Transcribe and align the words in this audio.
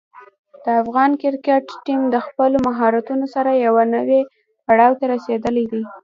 د 0.63 0.65
افغان 0.81 1.11
کرکټ 1.21 1.65
ټیم 1.85 2.01
د 2.09 2.15
خپلو 2.25 2.57
مهارتونو 2.67 3.25
سره 3.35 3.51
یوه 3.65 3.83
نوې 3.95 4.21
پړاو 4.67 4.97
ته 4.99 5.05
رسېدلی 5.13 5.65
دی. 5.71 5.81